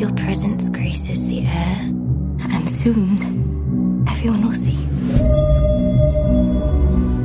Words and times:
Your 0.00 0.12
presence 0.12 0.70
graces 0.70 1.26
the 1.26 1.40
air, 1.40 1.76
and 2.40 2.70
soon 2.70 4.06
everyone 4.08 4.46
will 4.46 4.54
see. 4.54 4.78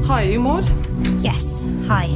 Hi, 0.06 0.24
are 0.24 0.30
you 0.30 0.42
Maud? 0.42 0.66
Yes, 1.24 1.62
hi. 1.88 2.10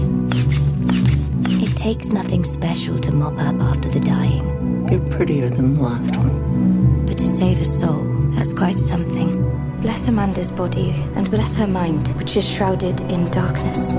It 1.63 1.77
takes 1.77 2.11
nothing 2.11 2.43
special 2.43 2.99
to 2.99 3.09
mop 3.13 3.39
up 3.39 3.55
after 3.61 3.87
the 3.87 4.01
dying. 4.01 4.85
You're 4.91 4.99
prettier 5.15 5.49
than 5.49 5.75
the 5.75 5.81
last 5.81 6.13
one. 6.17 7.05
But 7.05 7.17
to 7.19 7.23
save 7.23 7.61
a 7.61 7.65
soul, 7.65 8.03
that's 8.31 8.51
quite 8.51 8.79
something. 8.79 9.29
Bless 9.79 10.09
Amanda's 10.09 10.51
body 10.51 10.89
and 11.15 11.31
bless 11.31 11.55
her 11.55 11.67
mind, 11.67 12.09
which 12.17 12.35
is 12.35 12.45
shrouded 12.45 12.99
in 12.99 13.31
darkness. 13.31 13.93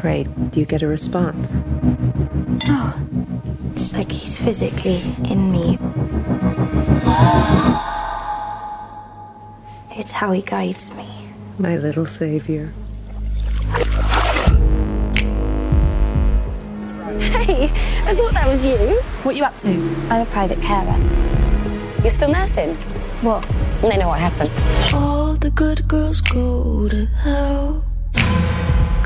When 0.00 0.14
you 0.16 0.24
pray, 0.24 0.48
do 0.50 0.60
you 0.60 0.66
get 0.66 0.80
a 0.82 0.86
response? 0.86 1.56
Oh, 2.64 3.06
it's 3.74 3.92
like 3.92 4.10
he's 4.10 4.38
physically 4.38 5.02
in 5.24 5.52
me. 5.52 5.78
It's 9.90 10.12
how 10.12 10.32
he 10.32 10.40
guides 10.40 10.94
me. 10.94 11.06
My 11.58 11.76
little 11.76 12.06
savior. 12.06 12.72
Hey, 17.18 17.64
I 17.64 18.14
thought 18.14 18.32
that 18.32 18.46
was 18.48 18.64
you. 18.64 19.02
What 19.22 19.36
you 19.36 19.44
up 19.44 19.58
to? 19.58 19.68
I'm 20.08 20.22
a 20.22 20.26
private 20.26 20.62
carer. 20.62 20.96
You're 22.00 22.10
still 22.10 22.30
nursing? 22.30 22.74
What? 23.20 23.42
They 23.82 23.98
know 23.98 24.08
what 24.08 24.20
happened. 24.20 24.50
All 24.94 25.34
the 25.34 25.50
good 25.50 25.86
girls 25.88 26.22
go 26.22 26.88
to 26.88 27.04
hell. 27.04 27.89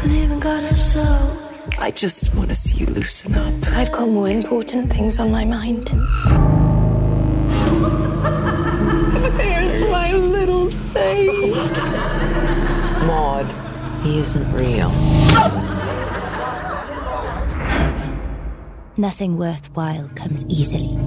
Cause 0.04 0.12
even 0.12 0.38
God 0.38 0.62
herself. 0.64 1.78
I 1.78 1.90
just 1.90 2.34
want 2.34 2.50
to 2.50 2.54
see 2.54 2.76
you 2.76 2.84
loosen 2.84 3.34
up. 3.36 3.54
I've 3.68 3.90
got 3.90 4.10
more 4.10 4.28
important 4.28 4.92
things 4.92 5.18
on 5.18 5.30
my 5.30 5.46
mind. 5.46 5.86
There's 9.38 9.80
my 9.90 10.12
little 10.12 10.70
saint. 10.70 11.54
Maud, 13.06 13.46
he 14.02 14.18
isn't 14.18 14.52
real. 14.52 14.90
Nothing 18.98 19.38
worthwhile 19.38 20.10
comes 20.16 20.44
easily. 20.50 20.98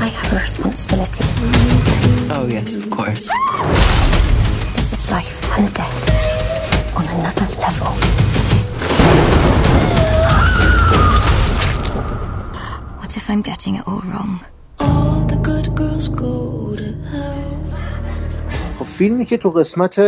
I 0.00 0.08
have 0.08 0.32
a 0.32 0.36
responsibility. 0.40 1.24
Oh, 2.30 2.46
yes, 2.48 2.74
of 2.74 2.90
course. 2.90 3.30
This 4.74 4.92
is 4.92 5.10
life 5.10 5.58
and 5.58 5.72
death 5.74 6.96
on 6.96 7.06
another 7.08 7.48
level. 7.56 8.23
If 13.24 13.30
I'm 13.30 13.44
getting 13.52 13.74
it 13.80 13.84
all 13.90 14.04
wrong? 14.10 14.32
All 14.86 15.20
the 15.32 15.38
good 15.48 15.68
girls 15.80 16.06
go 16.08 16.34
to 16.80 16.88
hell. 17.10 17.54
خب 18.78 18.84
فیلمی 18.84 19.24
که 19.24 19.36
تو 19.36 19.50
قسمت 19.50 20.00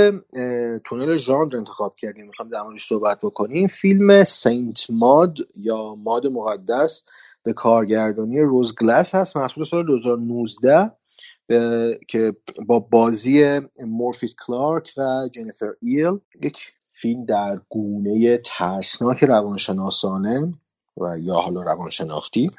تونل 0.85 1.17
ژانر 1.17 1.57
انتخاب 1.57 1.95
کردیم 1.95 2.27
می‌خوام 2.27 2.49
در 2.49 2.63
موردش 2.63 2.89
صحبت 2.89 3.19
بکنیم 3.23 3.67
فیلم 3.67 4.25
سینت 4.25 4.87
ماد 4.91 5.39
یا 5.57 5.95
ماد 5.95 6.27
مقدس 6.27 7.05
به 7.43 7.53
کارگردانی 7.53 8.41
روز 8.41 8.75
گلس 8.75 9.15
هست 9.15 9.37
محصول 9.37 9.65
سال 9.65 9.87
2019 9.87 10.77
اه، 10.79 11.95
که 12.09 12.33
با 12.67 12.81
بازی 12.81 13.61
مورفیت 13.79 14.31
کلارک 14.47 14.93
و 14.97 15.29
جنیفر 15.33 15.73
ایل 15.83 16.19
یک 16.43 16.73
فیلم 16.91 17.25
در 17.25 17.61
گونه 17.69 18.39
ترسناک 18.45 19.25
روانشناسانه 19.25 20.53
و 20.97 21.19
یا 21.19 21.35
حالا 21.35 21.63
روانشناختی 21.63 22.51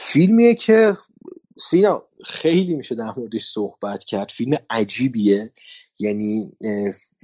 فیلمیه 0.00 0.54
که 0.54 0.96
سینا 1.60 2.02
خیلی 2.24 2.74
میشه 2.74 2.94
در 2.94 3.12
موردش 3.16 3.44
صحبت 3.44 4.04
کرد. 4.04 4.30
فیلم 4.30 4.58
عجیبیه. 4.70 5.52
یعنی 5.98 6.52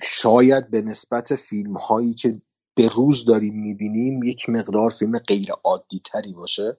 شاید 0.03 0.71
به 0.71 0.83
نسبت 0.83 1.35
فیلم 1.35 1.77
هایی 1.77 2.15
که 2.15 2.43
به 2.75 2.89
روز 2.89 3.25
داریم 3.25 3.55
می‌بینیم 3.61 4.23
یک 4.23 4.49
مقدار 4.49 4.91
فیلم 4.91 5.19
غیر 5.19 5.53
عادی 5.65 6.01
تری 6.05 6.33
باشه 6.33 6.77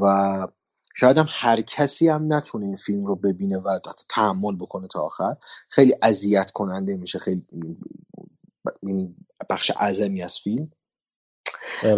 و 0.00 0.46
شاید 0.94 1.18
هم 1.18 1.26
هر 1.28 1.60
کسی 1.60 2.08
هم 2.08 2.32
نتونه 2.32 2.66
این 2.66 2.76
فیلم 2.76 3.06
رو 3.06 3.16
ببینه 3.16 3.58
و 3.58 3.78
تحمل 4.08 4.56
بکنه 4.56 4.88
تا 4.88 5.00
آخر. 5.00 5.36
خیلی 5.68 5.94
اذیت 6.02 6.50
کننده 6.50 6.96
میشه 6.96 7.18
خیلی 7.18 7.46
یعنی 8.82 9.16
بخش 9.50 9.70
اعظمی 9.76 10.22
از 10.22 10.38
فیلم. 10.38 10.70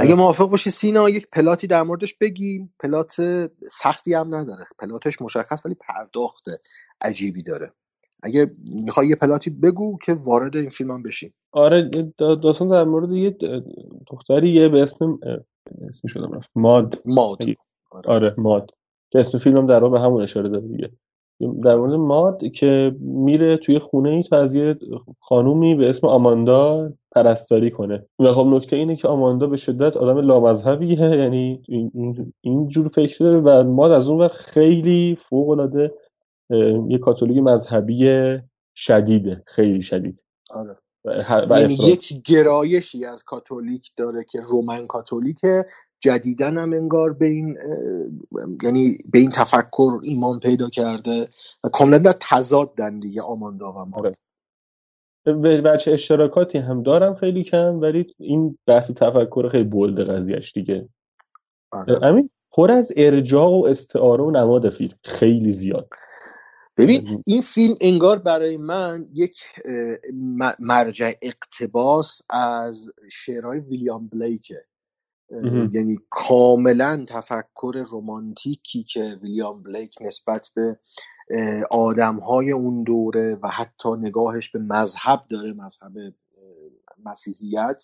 اگه 0.01 0.15
موافق 0.15 0.49
باشی 0.49 0.71
سینا 0.71 1.09
یک 1.09 1.27
پلاتی 1.33 1.67
در 1.67 1.83
موردش 1.83 2.15
بگیم. 2.15 2.75
پلات 2.81 3.17
سختی 3.69 4.15
هم 4.15 4.35
نداره. 4.35 4.65
پلاتش 4.79 5.23
مشخص 5.23 5.67
ولی 5.67 5.75
پرداخت 5.75 6.45
عجیبی 7.01 7.43
داره. 7.43 7.73
اگه 8.23 8.51
می‌خوای 8.85 9.07
یه 9.07 9.15
پلاتی 9.17 9.51
بگو 9.51 9.99
که 10.07 10.13
وارد 10.27 10.57
این 10.57 10.71
فیلم 10.71 10.91
هم 10.91 11.03
بشیم. 11.03 11.35
آره 11.53 11.91
دا- 11.91 12.43
داستان 12.43 12.69
در 12.69 12.85
مورد 12.85 13.13
یه 13.13 13.37
دختریه 14.11 14.69
به 14.69 14.83
اسم 14.83 15.19
اسم 15.89 16.09
شدم 16.09 16.33
رفت 16.33 16.51
ماد. 16.55 17.03
ماد. 17.05 17.39
آره. 17.91 18.11
آره 18.11 18.35
ماد. 18.39 18.71
که 19.11 19.19
اسم 19.19 19.39
فیلم 19.39 19.67
در 19.67 19.79
واقع 19.83 19.99
به 19.99 20.05
همون 20.05 20.23
اشاره 20.23 20.49
داره 20.49 20.69
دیگه. 20.69 20.91
در 21.65 21.77
مورد 21.77 21.93
ماد 21.93 22.45
که 22.45 22.97
میره 23.01 23.57
توی 23.57 23.79
خونه 23.79 24.09
ای 24.11 24.23
تا 24.23 24.37
از 24.37 24.55
یه 24.55 24.77
خانومی 25.21 25.75
به 25.75 25.89
اسم 25.89 26.07
آماندا 26.07 26.93
پرستاری 27.13 27.71
کنه. 27.71 28.07
و 28.19 28.33
خب 28.33 28.47
نکته 28.47 28.77
اینه 28.77 28.97
که 28.97 29.09
آماندا 29.09 29.47
به 29.47 29.57
شدت 29.57 29.97
آدم 29.97 30.19
لامذهبیه 30.19 31.01
یعنی 31.01 31.63
این- 31.69 32.33
اینجور 32.41 32.89
فکر 32.89 33.25
داره 33.25 33.41
و 33.41 33.63
ماد 33.71 33.91
از 33.91 34.09
اون 34.09 34.21
ور 34.21 34.29
خیلی 34.29 35.19
فوق 35.21 35.49
العاده 35.49 35.95
یه 36.89 36.99
کاتولیک 36.99 37.39
مذهبی 37.39 38.39
شدیده 38.75 39.43
خیلی 39.47 39.83
شدید. 39.83 40.25
آره. 40.51 40.77
و 41.51 41.61
یعنی. 41.61 41.75
یک 41.75 42.23
گرایشی 42.23 43.05
از 43.05 43.25
کاتولیک 43.25 43.91
داره 43.97 44.25
که 44.31 44.41
رومن 44.41 44.87
کاتولیکه 44.87 45.67
جدیدن 46.03 46.59
هم 46.59 46.73
انگار 46.73 47.13
به 47.13 47.27
این 47.27 47.59
یعنی 48.63 48.99
به 49.13 49.19
این 49.19 49.31
تفکر 49.31 50.01
ایمان 50.03 50.41
پیدا 50.41 50.69
کرده 50.69 51.29
و 51.65 51.69
کاملا 51.69 51.99
در 51.99 52.15
تضادن 52.21 52.99
دیگه 52.99 53.23
آماندا 53.23 53.73
و 53.73 53.87
آره. 53.93 54.17
به 55.25 55.61
بچه 55.61 55.93
اشتراکاتی 55.93 56.59
هم 56.59 56.83
دارم 56.83 57.15
خیلی 57.15 57.45
کم 57.45 57.81
ولی 57.81 58.15
این 58.19 58.59
بحث 58.67 58.91
تفکر 58.91 59.49
خیلی 59.49 59.65
بولد 59.65 60.11
قضیهش 60.11 60.53
دیگه 60.53 60.89
آره. 61.73 62.01
همین 62.03 62.31
پر 62.53 62.71
از 62.71 62.93
ارجاع 62.97 63.49
و 63.51 63.65
استعاره 63.69 64.25
و 64.25 64.31
نماد 64.31 64.71
فیلم 64.71 64.99
خیلی 65.05 65.53
زیاد 65.53 65.89
ببین 66.77 67.23
این 67.27 67.41
فیلم 67.41 67.75
انگار 67.81 68.19
برای 68.19 68.57
من 68.57 69.09
یک 69.15 69.43
مرجع 70.59 71.13
اقتباس 71.23 72.23
از 72.31 72.93
شعرهای 73.11 73.61
ویلیام 73.61 74.09
بلیکه. 74.09 74.65
یعنی 75.73 75.99
کاملا 76.11 77.05
تفکر 77.09 77.85
رومانتیکی 77.91 78.83
که 78.83 79.19
ویلیام 79.23 79.63
بلیک 79.63 79.95
نسبت 80.01 80.51
به 80.55 80.79
آدم 81.71 82.17
های 82.17 82.53
اون 82.53 82.83
دوره 82.83 83.39
و 83.43 83.49
حتی 83.49 83.89
نگاهش 83.99 84.49
به 84.49 84.59
مذهب 84.59 85.25
داره 85.31 85.53
مذهب 85.53 85.93
مسیحیت 87.05 87.83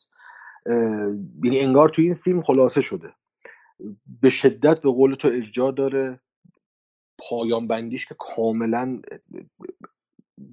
یعنی 1.44 1.60
انگار 1.60 1.88
توی 1.88 2.04
این 2.04 2.14
فیلم 2.14 2.42
خلاصه 2.42 2.80
شده. 2.80 3.12
به 4.20 4.30
شدت 4.30 4.80
به 4.80 4.90
قول 4.90 5.14
تو 5.14 5.28
ارجاع 5.28 5.72
داره. 5.72 6.20
پایان 7.18 7.66
بندیش 7.66 8.06
که 8.06 8.16
کاملا 8.18 9.00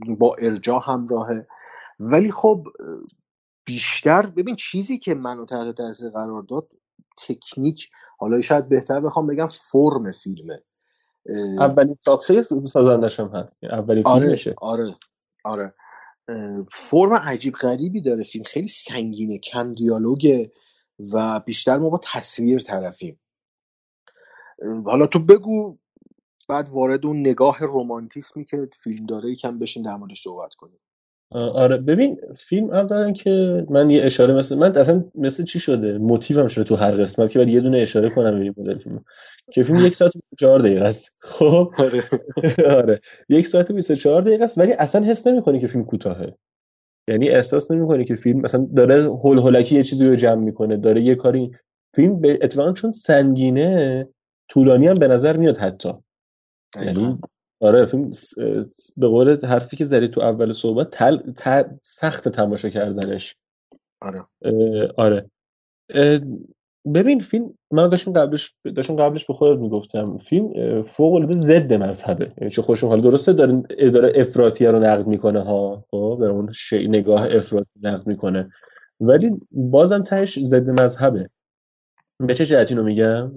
با 0.07 0.35
ارجاع 0.39 0.81
همراهه. 0.85 1.47
ولی 1.99 2.31
خب 2.31 2.67
بیشتر 3.65 4.25
ببین 4.25 4.55
چیزی 4.55 4.97
که 4.99 5.15
منو 5.15 5.45
تحت 5.45 5.75
تاثیر 5.75 6.09
قرار 6.09 6.41
داد 6.41 6.69
تکنیک 7.17 7.89
حالا 8.17 8.41
شاید 8.41 8.69
بهتر 8.69 8.99
بخوام 8.99 9.27
بگم 9.27 9.47
فرم 9.47 10.11
فیلمه. 10.11 10.63
اولین 11.59 11.97
ساخته 11.99 12.41
سازندش 12.41 13.19
هم 13.19 13.27
هست. 13.27 13.63
اولین 13.63 14.03
آره 14.05 14.23
فیلمشه. 14.23 14.55
آره 14.57 14.95
آره. 15.43 15.73
فرم 16.71 17.13
عجیب 17.13 17.53
غریبی 17.53 18.01
داره 18.01 18.23
فیلم. 18.23 18.43
خیلی 18.43 18.67
سنگینه 18.67 19.37
کم 19.37 19.73
دیالوگه 19.73 20.51
و 21.13 21.39
بیشتر 21.39 21.77
ما 21.77 21.89
با 21.89 21.99
تصویر 22.03 22.59
طرفیم. 22.59 23.19
حالا 24.85 25.07
تو 25.07 25.19
بگو 25.19 25.77
بعد 26.49 26.69
وارد 26.69 27.05
اون 27.05 27.19
نگاه 27.19 27.59
رومانتیسمی 27.59 28.45
که 28.45 28.69
فیلم 28.73 29.05
داره 29.05 29.31
یکم 29.31 29.59
بشین 29.59 29.83
در 29.83 29.95
موردش 29.95 30.21
صحبت 30.21 30.53
کنیم. 30.53 30.79
آره. 31.31 31.77
ببین 31.77 32.17
فیلم 32.37 32.69
اولا 32.69 33.11
که 33.11 33.65
من 33.69 33.89
یه 33.89 34.03
اشاره 34.03 34.33
مثل 34.33 34.57
من 34.57 34.77
اصلا 34.77 35.03
مثل 35.15 35.43
چی 35.43 35.59
شده؟ 35.59 35.97
موتیوم 35.97 36.47
شده 36.47 36.63
تو 36.63 36.75
هر 36.75 36.91
قسمت 36.91 37.31
که 37.31 37.39
بعد 37.39 37.47
یه 37.47 37.59
دونه 37.61 37.77
اشاره 37.77 38.09
کنم 38.09 38.39
به 38.39 38.61
مدل 38.61 38.77
فیلم 38.77 39.05
که 39.51 39.63
فیلم 39.63 39.85
یک 39.85 39.95
ساعت 39.95 40.15
و 40.15 40.19
24 40.31 40.59
دقیقه 40.59 40.85
است. 40.85 41.15
خب؟ 41.19 41.71
آره. 41.79 42.03
آره. 42.77 43.01
یک 43.29 43.47
ساعت 43.47 43.71
و 43.71 43.73
24 43.73 44.21
دقیقه 44.21 44.43
است 44.43 44.57
ولی 44.57 44.73
اصلا 44.73 45.05
حس 45.05 45.27
نمی‌کنی 45.27 45.59
که 45.59 45.67
فیلم 45.67 45.85
کوتاهه. 45.85 46.35
یعنی 47.09 47.29
احساس 47.29 47.71
نمی‌کنی 47.71 48.05
که 48.05 48.15
فیلم 48.15 48.41
مثلا 48.41 48.67
داره 48.75 49.03
هول 49.03 49.39
هولکی 49.39 49.75
یه 49.75 49.83
چیزی 49.83 50.07
رو 50.07 50.15
جمع 50.15 50.43
می‌کنه 50.43 50.77
داره 50.77 51.01
یه 51.01 51.15
کاری. 51.15 51.51
فیلم 51.95 52.21
به 52.21 52.39
اتفاقا 52.41 52.73
چون 52.73 52.91
سنگینه 52.91 54.07
طولانی 54.49 54.87
هم 54.87 54.95
به 54.95 55.07
نظر 55.07 55.37
میاد 55.37 55.57
حتی. 55.57 55.93
یعنی 56.85 57.19
آره 57.61 57.85
فیلم 57.85 58.11
به 58.97 59.07
قول 59.07 59.45
حرفی 59.45 59.77
که 59.77 59.85
زدی 59.85 60.07
تو 60.07 60.21
اول 60.21 60.51
صحبت 60.51 60.89
تل... 60.89 61.17
سخت 61.81 62.29
تماشا 62.29 62.69
کردنش. 62.69 63.35
آره. 64.01 64.23
آره. 64.97 65.29
ببین 66.93 67.19
فیلم 67.19 67.53
من 67.71 67.89
داشتم 67.89 68.13
قبلش 68.13 68.53
داشتم 68.75 68.95
قبلش 68.95 69.25
به 69.25 69.33
خودت 69.33 69.59
می‌گفتم 69.59 70.17
فیلم 70.17 70.83
فوق 70.83 71.13
العاده 71.13 71.37
ضد 71.37 71.73
مذهبه. 71.73 72.31
یعنی 72.37 72.51
چه 72.51 72.61
خوشم 72.61 72.87
حال 72.87 73.01
درسته 73.01 73.33
داره 73.33 73.63
اداره 73.69 74.13
افراطی 74.15 74.65
رو 74.65 74.79
نقد 74.79 75.07
می‌کنه 75.07 75.43
ها 75.43 75.85
خب؟ 75.91 76.17
به 76.19 76.25
اون 76.25 76.51
شی 76.53 76.87
نگاه 76.87 77.27
افراطی 77.35 77.69
نقد 77.81 78.07
می‌کنه. 78.07 78.49
ولی 78.99 79.31
بازم 79.51 80.03
تهش 80.03 80.39
ضد 80.43 80.69
مذهبه. 80.69 81.29
به 82.19 82.33
چه 82.33 82.45
جهتی 82.45 82.75
رو 82.75 82.83
میگم؟ 82.83 83.31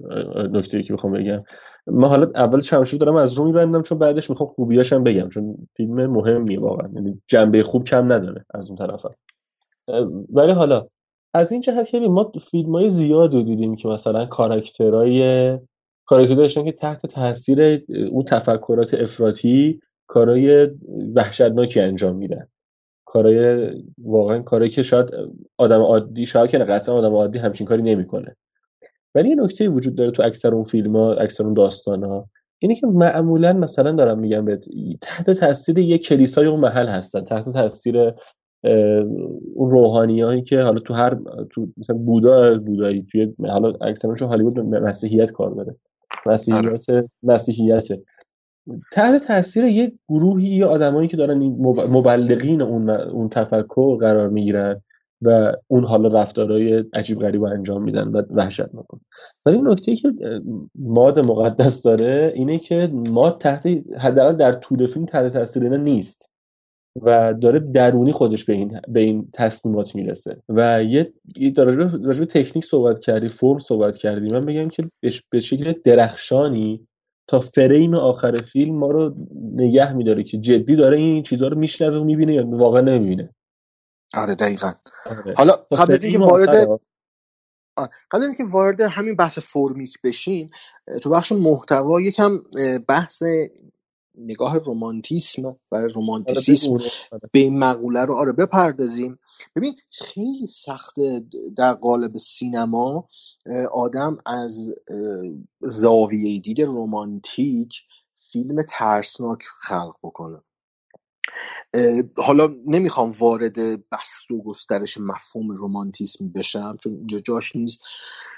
نکته 0.51 0.83
که 0.83 0.93
می‌خوام 0.93 1.13
بگم. 1.13 1.43
ما 1.87 2.07
حالا 2.07 2.31
اول 2.35 2.61
چمشو 2.61 2.97
دارم 2.97 3.15
از 3.15 3.33
رو 3.33 3.45
میبندم 3.45 3.81
چون 3.81 3.97
بعدش 3.97 4.29
می‌خوام 4.29 4.49
خوبیاشم 4.49 5.03
بگم 5.03 5.29
چون 5.29 5.55
فیلم 5.77 6.07
مهمیه 6.07 6.59
واقعا. 6.59 6.89
یعنی 6.93 7.21
جنبه 7.27 7.63
خوب 7.63 7.83
کم 7.83 8.13
نداره 8.13 8.45
از 8.53 8.69
اون 8.69 8.77
طرف 8.77 9.05
ولی 10.33 10.51
حالا 10.51 10.87
از 11.33 11.51
این 11.51 11.61
جهت 11.61 11.89
که 11.89 11.99
ما 11.99 12.31
فیلم 12.51 12.71
های 12.71 12.89
زیاد 12.89 13.33
رو 13.33 13.43
دیدیم 13.43 13.75
که 13.75 13.87
مثلا 13.87 14.25
کاراکترهای 14.25 15.57
کاراکتر 16.05 16.35
داشتن 16.35 16.65
که 16.65 16.71
تحت 16.71 17.05
تاثیر 17.05 17.83
اون 18.11 18.23
تفکرات 18.23 18.93
افراطی 18.93 19.79
کارهای 20.07 20.69
وحشتناکی 21.15 21.79
انجام 21.79 22.15
میدن. 22.15 22.47
کارهای 23.05 23.71
واقعا 23.97 24.39
کارهایی 24.41 24.71
که 24.71 24.81
شاید 24.81 25.09
آدم 25.57 25.81
عادی 25.81 26.25
شاید 26.25 26.49
که 26.49 26.57
قطعا 26.57 26.95
آدم 26.95 27.13
عادی 27.13 27.39
همچین 27.39 27.67
کاری 27.67 27.81
نمی‌کنه. 27.81 28.35
ولی 29.15 29.29
یه 29.29 29.35
نکته 29.35 29.69
وجود 29.69 29.95
داره 29.95 30.11
تو 30.11 30.23
اکثر 30.23 30.55
اون 30.55 30.63
فیلم 30.63 30.95
ها 30.95 31.13
اکثر 31.13 31.43
اون 31.43 31.53
داستان 31.53 32.03
ها 32.03 32.29
اینه 32.59 32.75
که 32.75 32.87
معمولا 32.87 33.53
مثلا 33.53 33.91
دارم 33.91 34.19
میگم 34.19 34.45
به 34.45 34.59
تحت 35.01 35.31
تاثیر 35.31 35.79
یک 35.79 36.07
کلیسای 36.07 36.45
اون 36.45 36.59
محل 36.59 36.87
هستن 36.87 37.25
تحت 37.25 37.49
تاثیر 37.53 38.13
اون 39.55 39.69
روحانیایی 39.69 40.41
که 40.41 40.61
حالا 40.61 40.79
تو 40.79 40.93
هر 40.93 41.17
تو 41.49 41.67
مثلا 41.77 41.95
بودا 41.97 42.57
بودایی 42.57 43.05
توی 43.11 43.33
حالا 43.39 43.73
اکثرشون 43.81 44.27
هالیوود 44.27 44.59
مسیحیت 44.59 45.31
کار 45.31 45.51
داره. 45.51 45.75
مسیحیت 46.25 46.85
مسیحیت 47.23 47.87
تحت 48.91 49.23
تاثیر 49.27 49.65
یک 49.65 49.93
گروهی 50.09 50.47
یا 50.47 50.69
آدمایی 50.69 51.07
که 51.07 51.17
دارن 51.17 51.37
مبلغین 51.67 52.61
اون 52.61 52.89
اون 52.89 53.29
تفکر 53.29 53.97
قرار 53.97 54.29
می‌گیرن. 54.29 54.81
و 55.21 55.53
اون 55.67 55.83
حالا 55.83 56.21
رفتارهای 56.21 56.83
عجیب 56.93 57.19
غریب 57.19 57.43
انجام 57.43 57.83
میدن 57.83 58.07
و 58.07 58.21
وحشت 58.29 58.73
می‌کنن. 58.73 59.01
ولی 59.45 59.61
نکته 59.61 59.95
که 59.95 60.13
ماد 60.75 61.27
مقدس 61.27 61.83
داره 61.83 62.31
اینه 62.35 62.59
که 62.59 62.91
ماد 62.93 63.37
تحت 63.41 63.67
حداقل 63.97 64.35
در 64.35 64.51
طول 64.51 64.87
فیلم 64.87 65.05
تحت 65.05 65.33
تاثیر 65.33 65.63
اینا 65.63 65.77
نیست 65.77 66.29
و 67.01 67.33
داره 67.33 67.59
درونی 67.59 68.11
خودش 68.11 68.45
به 68.45 68.53
این 68.53 68.79
به 68.87 68.99
این 68.99 69.27
تصمیمات 69.33 69.95
می‌رسه. 69.95 70.37
و 70.49 70.83
یه 70.83 71.13
راجع 72.03 72.25
تکنیک 72.25 72.65
صحبت 72.65 72.99
کردی 72.99 73.27
فرم 73.27 73.59
صحبت 73.59 73.95
کردی 73.97 74.29
من 74.29 74.45
بگم 74.45 74.69
که 74.69 74.83
به 75.29 75.39
شکل 75.39 75.73
درخشانی 75.83 76.87
تا 77.27 77.39
فریم 77.39 77.93
آخر 77.93 78.41
فیلم 78.41 78.75
ما 78.75 78.91
رو 78.91 79.15
نگه 79.55 79.93
میداره 79.93 80.23
که 80.23 80.37
جدی 80.37 80.75
داره 80.75 80.97
این 80.97 81.23
چیزها 81.23 81.47
رو 81.47 81.57
میشنوه 81.57 81.97
و 81.97 82.03
می‌بینه 82.03 82.33
یا 82.33 82.47
واقعا 82.47 82.81
نمی‌بینه. 82.81 83.29
آره 84.17 84.35
دقیقا. 84.35 84.71
آره. 85.05 85.33
حالا 85.37 85.53
قبل 85.53 85.93
از 85.93 86.03
اینکه 86.03 86.19
وارد 86.19 86.79
قبل 88.11 88.23
اینکه 88.23 88.43
وارد 88.43 88.81
همین 88.81 89.15
بحث 89.15 89.39
فرمیک 89.39 89.97
بشیم 90.03 90.47
تو 91.01 91.09
بخش 91.09 91.31
محتوا 91.31 92.01
یکم 92.01 92.39
بحث 92.87 93.23
نگاه 94.17 94.57
رومانتیسم 94.57 95.45
و 95.71 95.77
رومانتیسیسم 95.93 96.71
آره. 96.73 96.91
به 97.31 97.39
این 97.39 97.59
مقوله 97.59 98.05
رو 98.05 98.15
آره 98.15 98.31
بپردازیم. 98.31 99.19
ببین 99.55 99.75
خیلی 99.91 100.45
سخته 100.45 101.25
در 101.57 101.73
قالب 101.73 102.17
سینما 102.17 103.07
آدم 103.71 104.17
از 104.25 104.75
زاویه 105.61 106.41
دید 106.41 106.61
رومانتیک 106.61 107.73
فیلم 108.17 108.61
ترسناک 108.69 109.43
خلق 109.43 109.95
بکنه. 110.03 110.41
حالا 112.17 112.49
نمی‌خوام 112.67 113.11
وارد 113.11 113.55
بست 113.89 114.31
و 114.31 114.43
گسترش 114.43 114.97
مفهوم 114.97 115.51
رومانتیسم 115.51 116.29
بشم 116.29 116.77
چون 116.83 116.93
اینجا 116.93 117.19
جاش 117.19 117.55
نیست. 117.55 117.79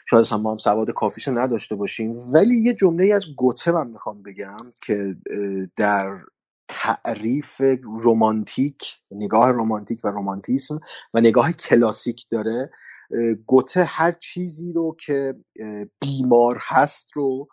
شاید 0.10 0.28
هم 0.32 0.42
ما 0.42 0.52
هم 0.52 0.58
سواد 0.58 0.92
کافیشو 0.92 1.32
نداشته 1.40 1.76
باشیم. 1.76 2.34
ولی 2.34 2.62
یه 2.62 2.74
جمله 2.74 3.14
از 3.16 3.26
گوته 3.38 3.72
من 3.72 3.88
می‌خوام 3.88 4.24
بگم 4.24 4.74
که 4.82 5.16
در 5.76 6.20
تعریف 6.68 7.62
رومانتیک 7.84 8.84
نگاه 9.12 9.52
رومانتیک 9.52 10.06
و 10.06 10.08
رومانتیسم 10.08 10.80
و 11.14 11.20
نگاه 11.20 11.52
کلاسیک 11.52 12.26
داره 12.30 12.72
گوته 13.48 13.84
هر 13.84 14.12
چیزی 14.12 14.74
رو 14.74 14.96
که 15.00 15.36
بیمار 16.00 16.58
هست 16.62 17.10
رو 17.14 17.48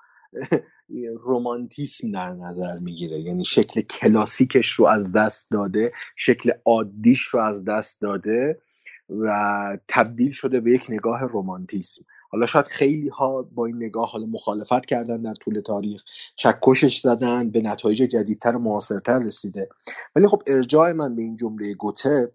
رومانتیسم 1.19 2.11
در 2.11 2.33
نظر 2.33 2.79
می‌گیره. 2.79 3.19
یعنی 3.19 3.45
شکل 3.45 3.81
کلاسیکش 3.81 4.71
رو 4.71 4.87
از 4.87 5.13
دست 5.13 5.51
داده 5.51 5.91
شکل 6.17 6.53
عادیش 6.65 7.23
رو 7.23 7.41
از 7.41 7.65
دست 7.65 8.01
داده 8.01 8.61
و 9.09 9.79
تبدیل 9.89 10.33
شده 10.33 10.61
به 10.61 10.73
یک 10.73 10.87
نگاه 10.89 11.25
رومانتیسم 11.25 12.03
حالا 12.31 12.47
شاید 12.47 12.65
خیلی 12.65 13.09
ها 13.09 13.43
با 13.43 13.67
این 13.67 13.77
نگاه 13.77 14.11
حالا 14.11 14.27
مخالفت 14.27 14.87
کردن 14.87 15.23
در 15.23 15.35
طول 15.35 15.61
تاریخ 15.61 16.05
چکشش 16.37 17.01
زدن 17.01 17.51
به 17.51 17.61
نتایج 17.61 18.03
جدیدتر 18.03 18.57
و 18.57 18.59
معاصرتر 18.59 19.19
رسیده. 19.19 19.69
ولی 20.17 20.27
خب 20.27 20.43
ارجاع 20.47 20.93
من 20.93 21.17
به 21.17 21.23
این 21.23 21.37
جمله 21.37 21.75
گوته 21.75 22.33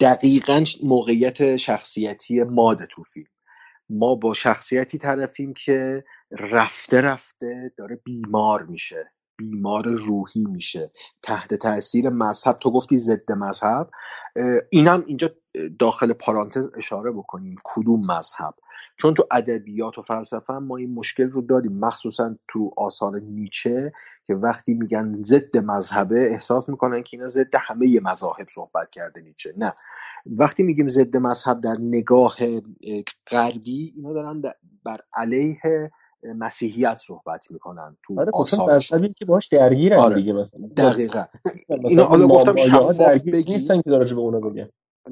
دقیقا 0.00 0.64
موقعیت 0.84 1.56
شخصیتی 1.56 2.42
ماد 2.42 2.84
تو 2.84 3.02
فیلم. 3.02 3.26
ما 3.90 4.14
با 4.14 4.34
شخصیتی 4.34 4.98
طرفیم 4.98 5.54
که 5.54 6.04
رفته 6.30 7.00
رفته 7.00 7.72
داره 7.76 8.00
بیمار 8.04 8.62
میشه 8.62 9.12
بیمار 9.36 9.88
روحی 9.88 10.44
میشه 10.48 10.90
تحت 11.22 11.54
تاثیر 11.54 12.08
مذهب. 12.08 12.58
تو 12.58 12.70
گفتی 12.70 12.98
ضد 12.98 13.32
مذهب 13.32 13.90
اینم 14.70 15.04
اینجا 15.06 15.30
داخل 15.78 16.12
پارانتز 16.12 16.70
اشاره 16.76 17.10
بکنیم. 17.10 17.56
کدوم 17.64 18.00
مذهب؟ 18.00 18.54
چون 18.96 19.14
تو 19.14 19.26
ادبیات 19.30 19.98
و 19.98 20.02
فلسفه 20.02 20.52
ما 20.52 20.76
این 20.76 20.94
مشکل 20.94 21.30
رو 21.30 21.42
داریم. 21.42 21.72
مخصوصا 21.72 22.36
تو 22.48 22.70
آثار 22.76 23.20
نیچه 23.20 23.92
که 24.26 24.34
وقتی 24.34 24.74
میگن 24.74 25.22
ضد 25.22 25.56
مذهبه 25.56 26.30
احساس 26.30 26.68
می‌کنن 26.68 27.02
که 27.02 27.16
اینا 27.16 27.28
ضد 27.28 27.54
همه 27.54 28.00
مذاهب 28.00 28.46
صحبت 28.48 28.90
کرده 28.90 29.20
نیچه. 29.20 29.54
نه. 29.56 29.74
وقتی 30.26 30.62
میگیم 30.62 30.88
ضد 30.88 31.16
مذهب 31.16 31.60
در 31.60 31.76
نگاه 31.80 32.36
غربی 33.26 33.92
اینا 33.96 34.12
دارن 34.12 34.42
بر 34.84 35.00
علیه 35.14 35.90
مسیحیت 36.22 36.94
صحبت 37.06 37.50
می‌کنن 37.50 37.96
تو 38.02 38.20
آره 38.20 38.32
مذهبی 38.68 39.14
که 39.14 39.24
باش 39.24 39.48
درگیرن 39.48 39.98
آره. 39.98 40.14
دیگه 40.14 40.32
مثلا. 40.32 40.68
دقیقا. 40.76 41.24
اینا 41.68 42.04
حالا 42.04 42.26
گفتم 42.26 42.56
شفاف 42.56 43.00
بگی. 43.00 43.52
نیستن 43.52 43.76
که 43.82 43.90
داره 43.90 44.14
به 44.14 44.20
اونا 44.20 44.40
بگن. 44.40 44.68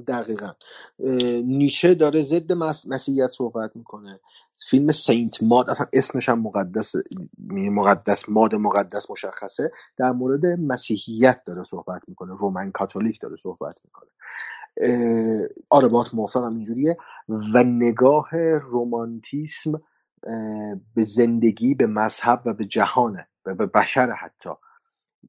دقیقا. 0.06 0.49
نیچه 1.44 1.94
داره 1.94 2.23
ضد 2.23 2.52
مس... 2.52 2.87
مسیحیت 2.88 3.28
صحبت 3.28 3.76
می‌کنه. 3.76 4.20
فیلم 4.70 4.90
سینت 4.90 5.42
ماد 5.42 5.70
اصلا 5.70 5.87
اسمش 5.92 6.28
هم 6.28 6.40
مقدس 6.40 6.94
مقدس 7.50 8.28
ماد 8.28 8.54
مقدس 8.54 9.11
مشخصه. 9.11 9.70
در 9.96 10.12
مورد 10.12 10.46
مسیحیت 10.46 11.40
داره 11.46 11.62
صحبت 11.62 12.02
می‌کنه. 12.08 12.37
رومن 12.38 12.73
کاتولیک 12.73 13.20
داره 13.20 13.37
صحبت 13.37 13.80
می‌کنه. 13.84 14.11
آره 15.70 15.88
باید 15.88 16.06
موافقم 16.12 16.50
اینجوریه. 16.50 16.96
و 17.28 17.62
نگاه 17.64 18.28
رومانتیسم 18.62 19.82
به 20.94 21.04
زندگی 21.04 21.74
به 21.74 21.86
مذهب 21.86 22.42
و 22.44 22.52
به 22.52 22.64
جهانه 22.64 23.28
و 23.46 23.54
به 23.54 23.66
بشر 23.66 24.10
حتی 24.10 24.50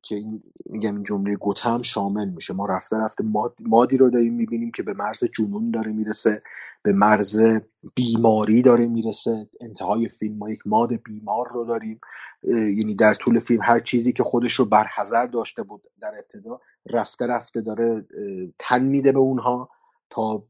که 0.04 0.16
این 0.16 0.40
میگم 0.66 0.96
این 0.96 1.04
جمله 1.04 1.36
گوته 1.36 1.70
هم 1.70 1.82
شامل 1.82 2.30
میشه. 2.30 2.54
ما 2.54 2.66
رفته 2.66 2.98
رفته 2.98 3.24
مادی 3.60 3.98
رو 3.98 4.10
داریم 4.10 4.34
می‌بینیم 4.34 4.72
که 4.72 4.84
به 4.84 4.94
مرز 4.94 5.24
جنون 5.38 5.72
داره 5.72 5.92
می‌رسه 5.92 6.42
به 6.84 6.94
مرز 6.94 7.62
بیماری 7.96 8.62
داره 8.62 8.88
می‌رسه. 8.88 9.50
انتهای 9.62 10.10
فیلم 10.10 10.38
ما 10.38 10.50
یک 10.50 10.60
ماد 10.66 10.94
بیمار 10.94 11.48
رو 11.54 11.66
داریم. 11.66 12.00
یعنی 12.44 12.96
در 12.96 13.14
طول 13.14 13.40
فیلم 13.40 13.62
هر 13.64 13.80
چیزی 13.80 14.14
که 14.14 14.24
خودش 14.24 14.54
رو 14.54 14.66
برحضر 14.66 15.26
داشته 15.26 15.64
بود 15.64 15.88
در 16.02 16.12
ابتدا 16.18 16.60
رفته 16.90 17.28
رفته 17.28 17.62
داره 17.62 18.06
تن 18.60 18.84
میده 18.84 19.12
به 19.12 19.20
اونها 19.20 19.70
تا 20.10 20.44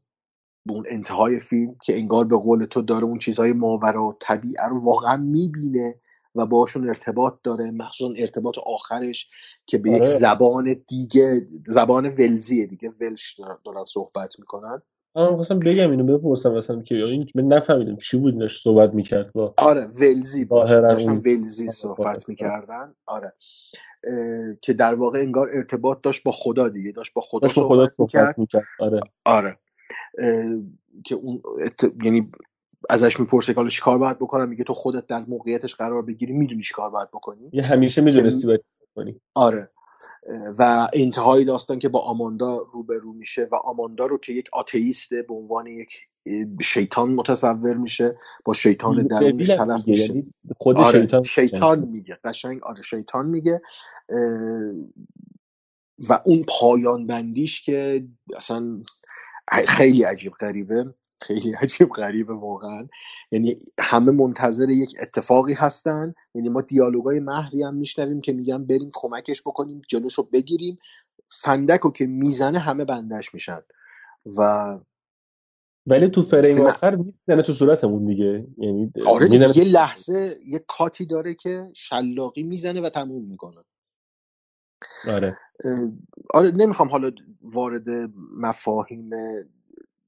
اون 0.68 0.84
انتهای 0.88 1.40
فیلم 1.40 1.76
که 1.82 1.96
انگار 1.96 2.24
به 2.24 2.36
قول 2.36 2.64
تو 2.64 2.82
داره 2.82 3.04
اون 3.04 3.18
چیزهای 3.18 3.52
ماورا 3.52 4.16
طبیعه 4.20 4.64
رو 4.68 4.80
واقعا 4.84 5.16
می‌بینه 5.16 5.94
و 6.34 6.46
باشون 6.46 6.88
ارتباط 6.88 7.34
داره 7.42 7.70
مخصوصا 7.70 8.14
ارتباط 8.18 8.58
آخرش 8.66 9.30
که 9.66 9.78
به 9.78 9.90
یک 9.90 10.02
آره. 10.02 10.04
زبان 10.04 10.76
دیگه 10.88 11.48
زبان 11.66 12.06
ولزیه 12.06 12.66
دیگه 12.66 12.90
ولش 13.00 13.40
دارن 13.64 13.84
صحبت 13.84 14.38
می‌کنن. 14.38 14.82
من 15.16 15.26
خواستم 15.26 15.58
بگم 15.58 15.90
اینو 15.90 16.18
بپرسم 16.18 16.52
مثلا 16.52 16.82
که 16.82 16.94
این 16.94 17.28
من 17.34 17.42
نفهمیدم 17.42 17.96
چی 17.96 18.16
بود 18.18 18.38
داشت 18.38 18.62
صحبت 18.64 18.94
می‌کرد 18.94 19.32
با 19.32 19.54
آره 19.56 19.84
ولزی 19.84 20.44
داشتن 20.44 21.16
ولزی 21.16 21.62
آره، 21.62 21.72
صحبت 21.72 22.06
آره. 22.06 22.24
می‌کردن. 22.28 22.94
آره. 23.06 23.32
که 24.62 24.72
در 24.72 24.94
واقع 24.94 25.18
انگار 25.18 25.50
ارتباط 25.54 25.98
داشت 26.02 26.22
با 26.22 26.32
خدا 26.32 26.68
دیگه 26.68 26.92
داشت 26.92 27.14
با 27.14 27.22
خدا 27.22 27.38
داشت 27.40 27.58
با 27.58 27.68
خدا 27.68 27.88
صحبت 27.88 27.98
می‌کرد. 27.98 28.22
صحبت 28.24 28.38
می‌کرد. 28.38 28.64
آره. 28.80 29.00
آره. 29.24 29.58
که 31.04 31.14
اون 31.14 31.42
ات... 31.60 31.92
یعنی 32.04 32.30
ازش 32.90 33.20
می‌پرسه 33.20 33.52
که 33.52 33.56
حالا 33.56 33.68
چیکار 33.68 33.98
باید 33.98 34.18
بکنم؟ 34.18 34.48
میگه 34.48 34.64
تو 34.64 34.74
خودت 34.74 35.06
در 35.06 35.24
موقعیتش 35.24 35.74
قرار 35.74 36.02
بگیری 36.02 36.32
می‌دونی 36.32 36.62
چیکار 36.62 36.90
باید 36.90 37.08
بکنی. 37.08 37.50
یه 37.52 37.62
همیشه 37.62 38.02
می‌دونستی 38.02 38.46
باید 38.46 38.60
کنی. 38.96 39.20
آره. 39.34 39.70
و 40.58 40.88
انتهای 40.92 41.44
داستان 41.44 41.78
که 41.78 41.88
با 41.88 42.00
آماندا 42.00 42.66
روبرو 42.72 43.12
میشه 43.12 43.48
و 43.52 43.54
آماندا 43.54 44.06
رو 44.06 44.18
که 44.18 44.32
یک 44.32 44.46
آتئیسته 44.52 45.22
به 45.22 45.34
عنوان 45.34 45.66
یک 45.66 45.92
شیطان 46.62 47.14
متصور 47.14 47.76
میشه 47.76 48.18
با 48.44 48.52
شیطان 48.52 49.06
درونش 49.06 49.50
میگه، 49.50 49.84
میشه. 49.86 50.14
یعنی 50.14 50.32
خود 50.56 50.76
آره 50.76 51.00
شیطان 51.00 51.22
شیطان 51.22 51.88
میگه 51.88 52.18
قشنگ. 52.24 52.62
آره 52.62 52.82
شیطان 52.82 53.26
میگه. 53.26 53.62
و 56.08 56.20
اون 56.24 56.44
پایان 56.48 57.06
بندیش 57.06 57.62
که 57.62 58.06
اصلا 58.36 58.82
خیلی 59.50 60.02
عجیب 60.02 60.32
غریبه. 60.32 60.94
خیلی 61.20 61.54
عجیب 61.62 61.88
غریبه 61.88 62.34
واقعا. 62.34 62.88
یعنی 63.32 63.56
همه 63.80 64.12
منتظر 64.12 64.70
یک 64.70 64.94
اتفاقی 65.00 65.52
هستن. 65.52 66.14
یعنی 66.34 66.48
ما 66.48 66.60
دیالوگای 66.60 67.20
محوی 67.20 67.62
هم 67.62 67.74
میشنویم 67.74 68.20
که 68.20 68.32
میگن 68.32 68.66
بریم 68.66 68.90
کمکش 68.94 69.42
بکنیم 69.42 69.82
جلوشو 69.88 70.22
بگیریم. 70.22 70.78
فندک 71.28 71.80
رو 71.80 71.90
که 71.92 72.06
می‌زنه 72.06 72.58
همه 72.58 72.84
بندش 72.84 73.34
میشن. 73.34 73.60
و 74.38 74.80
ولی 75.86 76.08
تو 76.08 76.22
فریم 76.22 76.60
آخر 76.60 76.96
می‌زنه 76.96 77.42
تو 77.42 77.52
صورتمون 77.52 78.06
دیگه. 78.06 78.46
یعنی 78.58 78.92
آره 79.06 79.28
دیگه 79.28 79.58
یه 79.58 79.64
لحظه 79.64 80.36
یه 80.46 80.64
کاتی 80.68 81.06
داره 81.06 81.34
که 81.34 81.66
شلاقی 81.76 82.42
می‌زنه 82.42 82.80
و 82.80 82.88
تموم 82.88 83.24
می‌کنه. 83.24 83.64
آره. 85.06 85.38
آره 86.34 86.50
نمی‌خوام 86.50 86.88
حالا 86.88 87.10
وارد 87.42 87.88
مفاهیم 88.36 89.10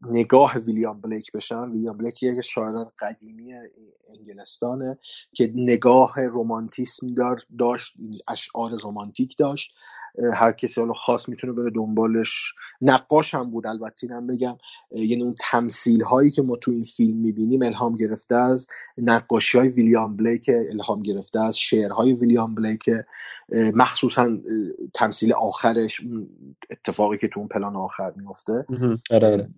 نگاه 0.02 0.58
ویلیام 0.58 1.00
بلیک 1.00 1.32
بشم. 1.32 1.70
ویلیام 1.72 1.96
بلیک 1.96 2.22
یک 2.22 2.40
شاعر 2.40 2.84
قدیمی 2.98 3.54
انگلستانه 4.18 4.98
که 5.34 5.52
نگاه 5.54 6.20
رومانتیسم 6.20 7.06
داشت 7.58 7.94
اشعار 8.28 8.70
رومانتیک 8.82 9.36
داشت. 9.38 9.74
هر 10.34 10.52
کسی 10.52 10.80
حالا 10.80 10.92
خاص 10.92 11.28
می‌تونه 11.28 11.52
بره 11.52 11.70
دنبالش. 11.70 12.54
نقاش 12.80 13.34
هم 13.34 13.50
بود 13.50 13.66
البته 13.66 14.06
اینم 14.06 14.26
بگم. 14.26 14.58
یعنی 14.90 15.22
اون 15.22 15.34
تمثیل 15.50 16.02
هایی 16.02 16.30
که 16.30 16.42
ما 16.42 16.56
تو 16.56 16.70
این 16.70 16.82
فیلم 16.82 17.16
می‌بینیم 17.16 17.62
الهام 17.62 17.96
گرفته 17.96 18.34
از 18.34 18.66
نقاشی 18.98 19.58
های 19.58 19.68
ویلیام 19.68 20.16
بلیک 20.16 20.50
الهام 20.70 21.02
گرفته 21.02 21.44
از 21.44 21.58
شعرهای 21.58 22.12
ویلیام 22.12 22.54
بلیک 22.54 22.90
مخصوصا 23.52 24.38
تمثیل 24.94 25.32
آخرش 25.32 26.00
اون 26.00 26.28
اتفاقی 26.70 27.18
که 27.18 27.28
تو 27.28 27.40
اون 27.40 27.48
پلان 27.48 27.76
آخر 27.76 28.12
میفته. 28.16 28.66
آره 29.10 29.32
آره. 29.32 29.48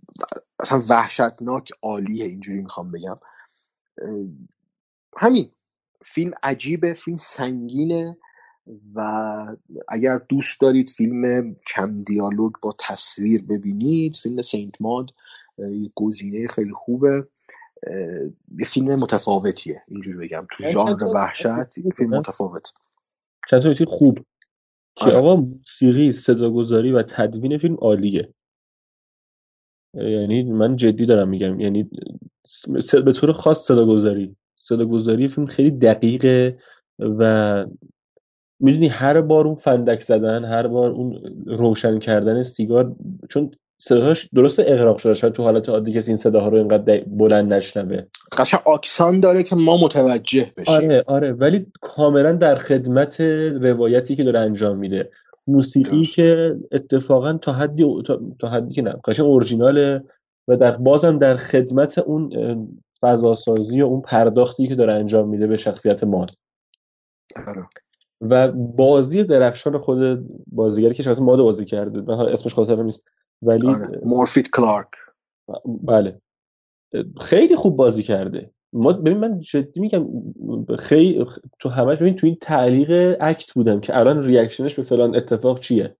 اصلا 0.61 0.83
وحشتناک 0.88 1.73
عالیه 1.83 2.25
اینجوری 2.25 2.61
می‌خوام 2.61 2.90
بگم. 2.90 3.14
همین. 5.17 5.50
فیلم 6.02 6.33
عجیبه 6.43 6.95
فیلم 6.95 7.17
سنگینه. 7.17 8.17
و 8.95 9.57
اگر 9.89 10.17
دوست 10.29 10.61
دارید 10.61 10.91
فیلم 10.91 11.55
کم 11.75 11.99
دیالوگ 11.99 12.53
با 12.62 12.75
تصویر 12.79 13.43
ببینید 13.49 14.17
فیلم 14.17 14.43
سینت 14.43 14.75
ماد 14.81 15.11
گزینه 15.95 16.49
خیلی 16.49 16.73
خوبه. 16.73 17.29
یه 18.59 18.67
فیلم 18.67 18.95
متفاوتیه 18.95 19.83
اینجوری 19.89 20.19
بگم 20.19 20.47
تو 20.50 20.65
چند 20.65 20.73
ژانر 20.73 21.05
وحشت 21.05 21.71
فیلم. 21.97 22.15
متفاوت. 22.15 22.73
نکته 23.53 23.85
خوب. 23.85 24.19
که 24.97 25.05
آره. 25.05 25.17
آقا 25.17 25.37
موسیقی 25.37 26.12
صداگذاری 26.12 26.93
و 26.93 27.03
تدوین 27.03 27.59
فیلم 27.59 27.75
عالیه. 27.75 28.35
یعنی 29.95 30.43
من 30.43 30.77
جدی 30.77 31.07
دارم 31.07 31.29
میگم 31.29 31.61
یعنی 31.61 31.91
به 33.05 33.12
طور 33.12 33.33
خاص 33.33 33.67
صداگذاری. 33.67 34.37
صداگذاری 34.57 35.29
فیلم 35.29 35.47
خیلی 35.47 35.71
دقیقه 35.71 36.59
و 36.99 37.67
می‌دونی 38.61 38.88
هر 38.88 39.21
بار 39.21 39.47
اون 39.47 39.55
فندک 39.55 40.00
زدن 40.00 40.45
هر 40.45 40.67
بار 40.67 40.90
اون 40.90 41.21
روشن 41.47 41.99
کردن 41.99 42.43
سیگار 42.43 42.93
چون 43.31 43.50
صداش 43.79 44.29
درست 44.35 44.61
اغراق 44.61 44.99
شده 44.99 45.14
شاید 45.14 45.33
تو 45.33 45.43
حالت 45.43 45.69
عادی 45.69 45.93
کسی 45.93 46.11
این 46.11 46.17
صداها 46.17 46.49
رو 46.49 46.57
اینقدر 46.57 47.05
بلند 47.07 47.52
نشنوه 47.52 48.02
قشنگ 48.38 48.61
آکسان 48.64 49.21
داره 49.21 49.43
که 49.43 49.57
ما 49.57 49.76
متوجه 49.76 50.52
بشیم 50.57 50.75
آره 50.75 51.05
آره 51.07 51.33
ولی 51.33 51.67
کاملا 51.81 52.33
در 52.33 52.57
خدمت 52.57 53.21
روایتی 53.61 54.17
که 54.17 54.25
داره 54.25 54.40
انجام 54.40 54.79
میده 54.79 55.11
موسیقی 55.47 55.97
درست. 55.97 56.14
که 56.14 56.57
اتفاقا 56.73 57.33
تا 57.33 57.52
حدی 57.52 58.02
تا, 58.07 58.21
تا 58.38 58.49
حدی 58.49 58.75
که 58.75 58.83
نه 58.83 58.95
قشنگ 59.05 59.26
اورجیناله 59.26 60.05
و 60.49 60.57
در 60.57 60.76
بازم 60.76 61.19
در 61.19 61.37
خدمت 61.37 61.99
اون 61.99 62.31
فضاسازی 63.00 63.83
و 63.83 63.85
اون 63.85 64.00
پرداختی 64.00 64.69
که 64.69 64.75
داره 64.75 64.93
انجام 64.93 65.29
میده 65.29 65.47
به 65.47 65.57
شخصیت 65.57 66.05
ماد 66.05 66.31
آره. 67.47 67.67
و 68.21 68.53
بازی 68.53 69.25
درخشان 69.25 69.79
خود 69.79 70.27
بازیگری 70.47 70.95
که 70.95 71.03
شخصیت 71.03 71.23
ماد 71.23 71.39
بازی 71.39 71.65
کرده 71.65 72.00
من 72.00 72.21
اسمش 72.21 72.55
خاطرم 72.55 72.85
نیست 72.85 73.09
ولی 73.43 73.67
آره. 73.69 74.00
مورفیت 74.05 74.50
کلارک 74.50 74.89
بله 75.67 76.21
خیلی 77.21 77.57
خوب 77.57 77.77
بازی 77.77 78.03
کرده 78.03 78.50
ما 78.73 78.93
ببین 78.93 79.19
من 79.19 79.41
جدی 79.41 79.81
میگم 79.81 80.07
خیلی 80.79 81.27
تو 81.59 81.69
همش 81.69 81.99
ببین 81.99 82.17
تو 82.17 82.27
این 82.27 82.37
تعلیق 82.41 83.17
اکت 83.21 83.53
بودم 83.53 83.81
که 83.81 83.99
الان 83.99 84.25
ریاکشنش 84.25 84.75
به 84.75 84.83
فلان 84.83 85.17
اتفاق 85.17 85.61
چیه 85.61 85.97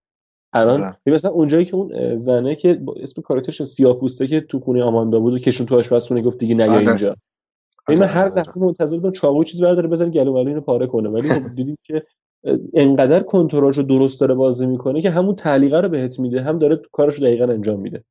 الان. 0.53 0.97
ببین 1.07 1.15
مثلا 1.15 1.31
اونجایی 1.31 1.65
که 1.65 1.75
اون 1.75 2.19
زنه 2.19 2.57
که 2.57 2.83
اسم 2.97 3.23
کاراکترش 3.23 3.65
سیاه 3.65 4.01
پوسته 4.01 4.27
که 4.27 4.41
تو 4.41 4.61
خونه 4.61 4.83
آماندا 4.83 5.21
بود 5.21 5.35
و 5.35 5.39
کشون 5.39 5.67
تو 5.67 5.77
آشپزخونه 5.77 6.23
گفت 6.23 6.39
دیگه 6.39 6.55
نیا 6.55 6.73
آره. 6.73 6.89
اینجا 6.89 7.17
من 7.89 7.97
آره، 7.97 8.07
هر 8.07 8.29
لحظه 8.29 8.61
منتظر 8.61 8.97
بودم 8.97 9.13
چاقو 9.13 9.45
چیز 9.45 9.63
برداره 9.63 9.89
بزنه 9.89 10.11
گلو 10.11 10.35
اینو 10.35 10.61
پاره 10.61 10.87
کنه 10.87 11.09
ولی 11.09 11.29
خب 11.29 11.55
دیدیم 11.55 11.79
که 11.83 12.03
انقدر 12.75 13.23
کنترلش 13.23 13.77
رو 13.77 13.83
درست 13.83 14.21
داره 14.21 14.35
بازی 14.35 14.67
می‌کنه 14.67 15.03
که 15.03 15.11
همون 15.11 15.37
تعلیقه 15.37 15.81
رو 15.81 15.89
بهت 15.89 16.19
میده 16.19 16.43
هم 16.43 16.59
داره 16.59 16.83
کارش 16.93 17.15
رو 17.15 17.25
دقیقا 17.25 17.45
انجام 17.45 17.81
میده 17.81 18.05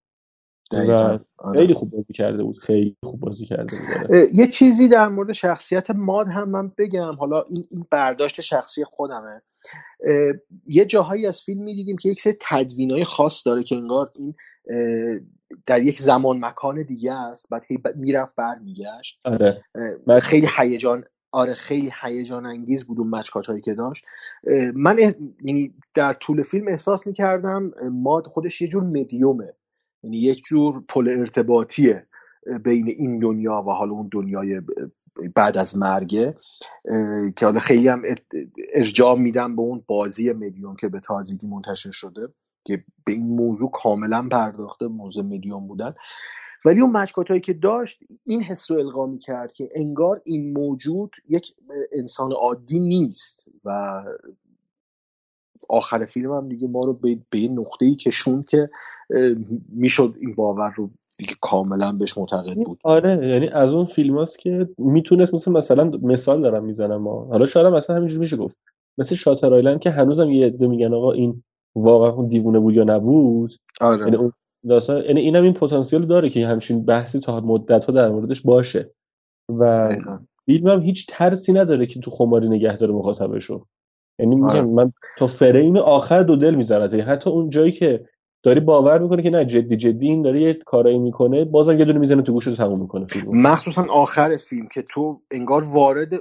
دقیقاً. 0.72 1.20
آره. 1.38 1.60
خیلی 1.60 1.74
خوب 1.74 1.92
بازی 1.92 2.14
کرده 2.14 2.44
بود 2.44 2.58
خیلی 2.58 2.96
خوب 3.04 3.20
بازی 3.20 3.46
کرده 3.46 3.78
بود 3.78 4.14
آره. 4.14 4.28
یه 4.34 4.48
چیزی 4.48 4.88
در 4.88 5.08
مورد 5.08 5.32
شخصیت 5.32 5.92
ماد 5.92 6.28
هم 6.28 6.50
من 6.50 6.72
بگم 6.78 7.16
حالا 7.16 7.42
این, 7.42 7.68
این 7.72 7.86
برداشت 7.92 8.42
شخصی 8.42 8.84
خودمه 8.84 9.42
یه 10.68 10.86
جاهایی 10.86 11.28
از 11.28 11.42
فیلم 11.42 11.64
می‌دیدیم 11.64 11.98
که 11.98 12.10
یک 12.10 12.22
سری 12.22 12.34
تدوینای 12.42 13.04
خاص 13.04 13.48
داره 13.48 13.64
که 13.64 13.76
انگار 13.76 14.12
این 14.16 14.36
در 15.66 15.84
یک 15.84 16.02
زمان 16.02 16.46
مکان 16.46 16.84
دیگه 16.84 17.14
است 17.14 17.50
بعد 17.50 17.66
هی 17.70 17.78
ب- 17.78 17.96
می‌رفت 17.98 18.36
برمیگشت. 18.36 19.22
آره. 19.26 19.66
خیلی 20.22 20.48
هیجان 20.58 21.04
آره 21.32 21.54
خیلی 21.54 21.92
هیجان 22.04 22.46
انگیز 22.46 22.86
بود 22.86 23.00
اون 23.00 23.10
مچکات 23.10 23.46
هایی 23.48 23.62
که 23.62 23.74
داشت. 23.74 24.06
من 24.76 24.98
یعنی 25.46 25.76
در 25.94 26.14
طول 26.14 26.44
فیلم 26.44 26.68
احساس 26.68 27.08
می‌کردم 27.08 27.72
ماد 27.92 28.28
خودش 28.28 28.62
یه 28.62 28.68
جور 28.68 28.84
مدیومه. 28.84 29.54
یعنی 30.04 30.18
یک 30.18 30.44
جور 30.46 30.84
پل 30.90 31.10
ارتباطیه 31.20 32.08
بین 32.66 32.88
این 32.90 33.20
دنیا 33.20 33.54
و 33.68 33.72
حالا 33.72 33.92
اون 33.94 34.10
دنیای 34.12 34.62
بعد 35.36 35.58
از 35.58 35.78
مرگه. 35.78 36.38
که 37.38 37.46
حالا 37.46 37.60
خیلی 37.60 37.88
هم 37.88 38.04
ار- 38.06 38.22
ارجاع 38.74 39.18
میدم 39.20 39.56
به 39.56 39.64
اون 39.64 39.84
بازی 39.88 40.34
مدیوم 40.34 40.76
که 40.76 40.90
به 40.90 41.00
تازگی 41.00 41.48
منتشر 41.48 41.92
شده. 41.92 42.30
که 42.66 42.84
به 43.06 43.12
این 43.12 43.36
موضوع 43.36 43.72
کاملا 43.72 44.28
پرداخته 44.32 44.88
موضوع 44.88 45.24
مدیوم 45.24 45.68
بودن. 45.68 45.94
ولی 46.66 46.82
اون 46.82 46.92
مشکات 46.92 47.28
هایی 47.28 47.42
که 47.42 47.54
داشت 47.54 48.00
این 48.26 48.42
حس 48.42 48.72
رو 48.72 48.80
القا 48.80 49.18
کرد 49.18 49.54
که 49.54 49.70
انگار 49.76 50.22
این 50.26 50.54
موجود 50.54 51.16
یک 51.30 51.56
انسان 51.92 52.32
عادی 52.32 52.80
نیست 52.80 53.50
و 53.66 54.02
آخر 55.70 56.06
فیلم 56.06 56.32
هم 56.32 56.50
دیگه 56.50 56.68
ما 56.68 56.86
رو 56.86 56.94
به, 56.94 57.40
یه 57.40 57.50
نقطه 57.50 57.86
ای 57.86 57.96
کشوند 57.96 58.48
که 58.48 58.70
می‌شد 59.70 60.16
این 60.20 60.36
باور 60.36 60.74
رو 60.76 60.90
دیگه 61.18 61.36
کاملا 61.42 61.92
بهش 61.92 62.18
معتقد 62.18 62.56
بود. 62.56 62.78
آره 62.84 63.28
یعنی 63.28 63.48
از 63.48 63.70
اون 63.70 63.86
فیلم 63.86 64.18
هاست 64.18 64.40
که 64.40 64.70
می‌تونست 64.78 65.34
مثل 65.34 65.52
مثلا 65.52 65.84
مثال 65.84 66.42
دارم 66.42 66.66
می‌زنم 66.66 67.08
حالا 67.08 67.46
شاید 67.46 67.68
مثلا 67.68 67.96
همینجوری 67.96 68.20
میشه 68.20 68.38
گفت. 68.38 68.56
مثل 68.98 69.16
شاتر 69.16 69.54
آیلند 69.54 69.80
که 69.80 69.90
هنوزم 69.90 70.30
یه 70.30 70.46
عده 70.46 70.68
میگن 70.68 70.94
آقا 70.94 71.12
این 71.12 71.44
واقعا 71.82 72.10
اون 72.10 72.28
دیوونه 72.28 72.60
بود 72.60 72.74
یا 72.74 72.84
نبود؟ 72.84 73.54
آره. 73.82 74.04
یعنی 74.04 74.16
اون 74.16 74.34
داستان 74.70 75.04
یعنی 75.04 75.20
اینم 75.20 75.44
این 75.44 75.54
پتانسیل 75.54 76.06
داره 76.06 76.30
که 76.30 76.48
همچین 76.48 76.86
بحثی 76.86 77.20
تا 77.20 77.40
مدت 77.40 77.86
ها 77.86 77.94
در 77.94 78.10
موردش 78.10 78.42
باشه. 78.42 78.92
و 79.50 79.90
دقیقاً. 79.92 80.20
فیلمم 80.46 80.82
هیچ 80.82 81.08
ترسی 81.10 81.54
نداره 81.54 81.86
که 81.86 82.00
تو 82.00 82.12
خماری 82.12 82.50
نگه 82.50 82.78
داره 82.78 82.94
مخاطبشو. 82.94 83.66
یعنی 84.20 84.36
میگم 84.36 84.48
آره. 84.48 84.62
من 84.62 84.92
تا 85.18 85.28
فریم 85.28 85.78
آخر 85.78 86.24
دو 86.24 86.36
دل 86.36 86.56
می‌زنه 86.56 87.04
حتی 87.04 87.30
اون 87.30 87.50
جایی 87.50 87.72
که 87.72 88.06
داری 88.44 88.60
باور 88.60 89.00
می‌کنه 89.00 89.24
که 89.24 89.30
نه 89.30 89.46
جدی 89.46 89.78
جدی 89.78 90.08
این 90.08 90.22
داره 90.22 90.42
یه 90.42 90.54
کارایی 90.54 91.00
می‌کنه 91.00 91.46
بازم 91.46 91.80
یه 91.80 91.86
دونه 91.86 92.00
می‌زنه 92.00 92.22
تو 92.22 92.34
گوشت 92.34 92.56
تموم 92.56 92.82
می‌کنه 92.82 93.06
فیلم 93.06 93.42
مخصوصا 93.42 93.86
آخر 93.94 94.38
فیلم 94.38 94.68
که 94.68 94.82
تو 94.82 95.22
انگار 95.32 95.64
وارد 95.74 96.14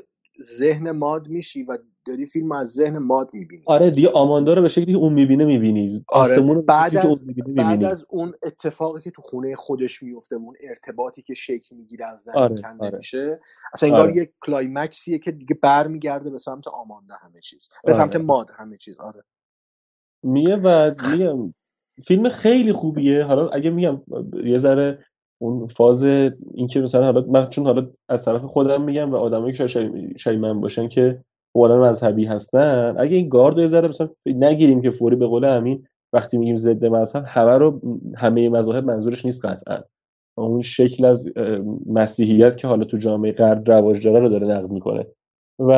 ذهن 0.43 0.91
ماد 0.91 1.29
میشی 1.29 1.63
و 1.63 1.79
داری 2.09 2.27
فیلم 2.27 2.53
از 2.53 2.69
ذهن 2.69 2.99
ماد 2.99 3.31
می‌بینی 3.33 3.63
آره 3.67 3.91
دیگه 3.91 4.09
آماندا 4.09 4.55
رو 4.55 4.63
به 4.63 4.69
شکلی 4.69 4.93
که 4.93 4.99
اون 4.99 5.13
می‌بینه 5.13 5.45
می‌بینی 5.45 6.05
آره 6.09 6.41
بعد 6.43 6.97
از 6.97 7.07
اون 7.07 7.19
می‌بینه 7.27 7.55
بعد 7.55 7.67
می‌بینی 7.67 7.91
از 7.91 8.07
اون 8.09 8.33
اتفاقی 8.43 9.01
که 9.01 9.11
تو 9.11 9.23
خونه 9.23 9.55
خودش 9.55 10.03
میفته 10.03 10.37
اون 10.37 10.55
ارتباطی 10.61 11.23
که 11.23 11.35
شکل 11.35 11.77
می‌گیره 11.77 12.07
از 12.07 12.21
زمین 12.23 12.39
آره، 12.39 12.63
کنده 12.63 12.87
آره. 12.87 12.99
میشه 12.99 13.41
اصلا 13.73 13.89
انگار 13.89 14.09
آره. 14.09 14.17
یک 14.17 14.31
کلایمکسیه 14.41 15.19
که 15.19 15.33
دیگه 15.33 15.59
برمیگرده 15.63 16.31
به 16.31 16.39
سمت 16.39 16.69
آماندا 16.69 17.15
همه 17.15 17.41
چیز 17.41 17.69
به 17.85 17.93
آره. 17.93 18.05
سمت 18.05 18.17
ماد 18.17 18.51
همه 18.59 18.77
چیز 18.77 19.01
آره 19.01 19.25
میگه 20.23 20.57
و 20.57 20.95
میگم 21.13 21.55
فیلم 22.05 22.29
خیلی 22.29 22.73
خوبیه 22.73 23.25
حالا 23.25 23.49
اگه 23.49 23.71
میگم 23.71 24.03
یه 24.45 24.59
ذره 24.59 25.05
اون 25.39 25.69
فاز 25.69 26.05
اینکه 26.55 26.81
مثلا 26.81 27.05
حالا 27.05 27.21
من 27.21 27.51
چون 27.51 27.67
حالا 27.67 27.91
از 28.09 28.25
طرف 28.25 28.43
خودم 28.43 28.83
میگم 28.83 29.13
و 29.13 29.17
آدمایی 29.17 29.53
که 29.53 29.67
شاید 29.67 30.19
شبیه 30.19 30.39
من 30.39 30.61
باشن 30.61 30.89
که 30.89 31.25
اولا 31.59 31.91
مذهبی 31.91 32.25
هستن 32.25 32.95
اگه 32.99 33.17
این 33.17 33.29
گارد 33.29 33.61
رو 33.61 33.69
ذره 33.69 33.89
مثلا 33.89 34.09
نگیریم 34.27 34.83
که 34.83 34.91
فوری 34.91 35.17
به 35.17 35.27
قول 35.27 35.45
همین 35.45 35.87
وقتی 36.13 36.39
میگیم 36.39 36.57
ضد 36.57 36.85
مذهب 36.85 37.25
همه 37.27 37.59
رو 37.59 37.81
همه 38.17 38.49
مذاهب 38.49 38.85
منظورش 38.85 39.25
نیست 39.25 39.45
قطعا. 39.45 39.79
اون 40.39 40.63
شکل 40.63 41.05
از 41.05 41.29
مسیحیت 41.87 42.57
که 42.57 42.69
حالا 42.69 42.85
تو 42.85 42.97
جامعه 42.97 43.33
غرب 43.33 43.71
رواج 43.71 44.05
داره 44.05 44.21
رو 44.21 44.29
داره 44.29 44.47
نقد 44.47 44.71
می‌کنه. 44.71 45.07
و 45.59 45.73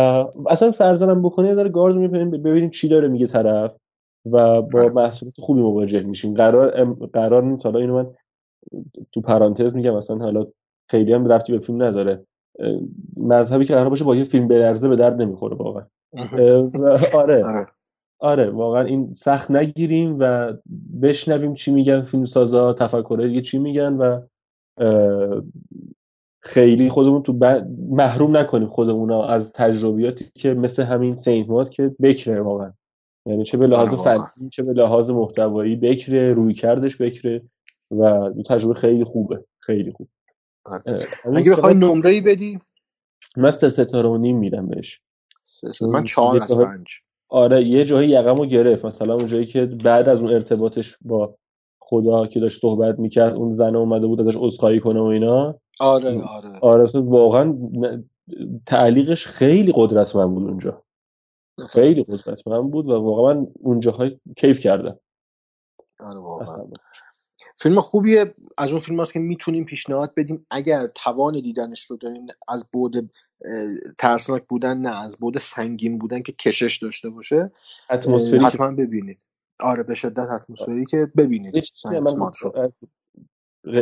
اصلا 0.49 0.71
فرضاً 0.71 1.15
بکنه 1.15 1.55
ذره 1.55 1.69
گارد 1.69 1.97
می‌بینیم 1.97 2.31
ببینیم 2.31 2.71
چی 2.71 2.89
داره 2.89 3.09
میگه 3.09 3.27
طرف 3.27 3.77
و 4.27 4.63
با 4.63 4.81
آره. 4.81 4.89
محصولات 4.89 5.35
خوبی 5.39 5.61
مواجه 5.61 6.03
میشیم. 6.03 6.35
قرار 6.35 6.85
قرار 7.13 7.43
نیست 7.43 7.67
حالا 7.67 7.79
اینو 7.79 7.95
من 7.95 8.11
تو 9.13 9.21
پرانتز 9.21 9.75
میگم 9.75 9.97
مثلا 9.97 10.17
حالا 10.17 10.47
خیلی 10.91 11.13
هم 11.13 11.27
رفتی 11.29 11.53
به 11.53 11.59
فیلم 11.59 11.83
نداره. 11.83 12.25
مذهبی 13.29 13.65
که 13.65 13.75
قرار 13.75 13.89
باشه 13.89 14.05
با 14.05 14.17
یه 14.17 14.25
فیلم 14.25 14.49
برزه 14.49 14.89
به 14.89 14.97
درد 14.97 15.23
نمی‌خوره 15.23 15.57
واقعا. 15.57 15.85
آره. 17.13 17.45
آره. 17.45 17.67
آره 18.19 18.51
واقعا 18.51 18.83
این 18.83 19.13
سخت 19.13 19.51
نگیریم 19.51 20.17
و 20.19 20.53
بشنویم 21.03 21.55
چی 21.55 21.73
میگن 21.73 22.03
فیلم 22.03 22.27
سازا 22.27 22.73
تفکرهای 22.73 23.29
دیگه 23.29 23.43
چی 23.43 23.59
میگن 23.59 23.93
و 23.93 24.21
خیلی 26.43 26.89
خودمون 26.89 27.23
تو 27.23 27.33
ب- 27.33 27.67
محروم 27.89 28.37
نکنیم 28.37 28.69
خودمون 28.69 29.13
از 29.13 29.53
تجربیاتی 29.53 30.31
که 30.35 30.55
مثل 30.55 30.83
همین 30.83 31.17
سینت 31.17 31.71
که 31.71 31.95
بکره 32.03 32.41
واقعا. 32.41 32.73
یعنی 33.27 33.45
چه 33.45 33.59
به 33.59 33.67
لحاظ 33.67 33.89
آره، 33.89 33.97
واقعا. 33.97 34.19
فنی 34.19 34.49
چه 34.49 34.63
به 34.63 34.73
لحاظ 34.73 35.11
محتوایی 35.11 35.77
بکره 35.77 36.33
روی 36.33 36.55
کردش 36.55 37.03
بکره 37.03 37.43
و 37.91 38.31
تجربه 38.47 38.75
خیلی 38.75 39.05
خوبه 39.05 39.45
خیلی 39.59 39.93
خوب. 39.93 40.09
اگه 41.37 41.51
بخوای 41.51 41.75
نمره 41.75 42.11
ای 42.11 42.21
بدی؟ 42.21 42.61
من 43.37 43.51
سه 43.51 43.71
ستاره 43.71 44.09
و 44.09 44.17
نیم 44.17 44.39
میدم 44.39 44.69
بهش. 44.69 45.01
من 45.81 46.05
چهار 46.05 46.43
از 46.43 46.57
پنج. 46.57 46.89
آره 47.29 47.65
یه 47.65 47.85
جایی 47.85 48.09
یقمو 48.09 48.47
گرفت. 48.47 48.85
مثلا 48.85 49.15
اون 49.15 49.27
جایی 49.27 49.47
که 49.47 49.67
بعد 49.67 50.09
از 50.09 50.21
اون 50.21 50.33
ارتباطش 50.33 50.97
با 51.01 51.35
خدا 51.79 52.27
که 52.27 52.41
داشت 52.41 52.61
صحبت 52.61 52.99
می‌کرد 52.99 53.35
اون 53.35 53.55
زن 53.55 53.77
اومده 53.77 54.07
بود 54.07 54.21
ازش 54.21 54.37
عذرخواهی 54.37 54.81
کنه 54.81 55.01
و 55.01 55.05
اینا. 55.05 55.61
آره 55.81 56.23
آره. 56.23 56.49
آره 56.63 56.91
واقعا 56.95 57.59
تعلیقش 58.67 59.27
خیلی 59.27 59.73
قدرتمند 59.75 60.31
بود 60.31 60.43
اونجا. 60.49 60.83
خیلی 61.69 62.05
قدرتمند 62.05 62.71
بود 62.71 62.87
و 62.87 62.93
واقعا 62.93 63.35
من 63.35 63.47
اونجاهای 63.61 64.21
کیف 64.37 64.61
کردم 64.61 64.99
آره 66.01 66.19
واقعا. 66.19 66.67
فیلم 67.63 67.81
خوبیه. 67.81 68.35
از 68.59 68.71
اون 68.71 68.81
فیلم 68.81 69.01
هست 69.01 69.13
که 69.13 69.19
می‌تونیم 69.19 69.65
پیشنهاد 69.65 70.15
بدیم. 70.17 70.47
اگر 70.51 70.87
توان 70.87 71.41
دیدنش 71.41 71.85
رو 71.85 71.97
دارین 71.97 72.31
از 72.49 72.67
بود 72.73 73.11
ترسناک 73.99 74.45
بودن 74.49 74.79
نه 74.79 75.03
از 75.03 75.17
بود 75.17 75.39
سنگین 75.39 75.99
بودن 75.99 76.23
که 76.23 76.33
کشش 76.33 76.79
داشته 76.79 77.11
باشه 77.11 77.51
اتمسفری 77.91 78.39
حتما 78.39 78.71
ببینید. 78.71 79.19
آره 79.61 79.83
به 79.83 79.95
شدت 79.95 80.31
اتمسفری 80.31 80.85
که 80.85 81.09
ببینید. 81.17 81.65